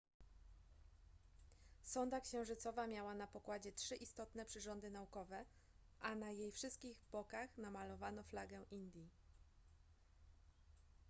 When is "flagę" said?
8.23-8.63